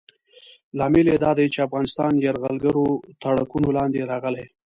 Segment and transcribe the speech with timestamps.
[0.77, 2.85] لامل یې دا دی چې افغانستان یرغلګرو
[3.21, 4.45] تاړاکونو لاندې راغلی.